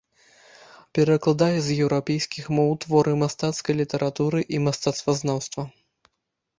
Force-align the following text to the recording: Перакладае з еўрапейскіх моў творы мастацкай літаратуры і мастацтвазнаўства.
Перакладае 0.99 1.57
з 1.65 1.75
еўрапейскіх 1.83 2.49
моў 2.61 2.71
творы 2.87 3.13
мастацкай 3.27 3.73
літаратуры 3.81 4.39
і 4.57 4.67
мастацтвазнаўства. 4.69 5.61